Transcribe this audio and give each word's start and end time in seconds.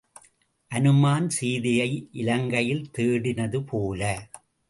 அநுமான் 0.71 1.27
சீதையை 1.29 2.09
இலங்கையில் 2.11 2.91
தேடினது 2.97 3.59
போல. 3.67 4.01